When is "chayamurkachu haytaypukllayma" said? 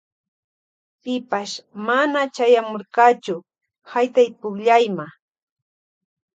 2.35-5.05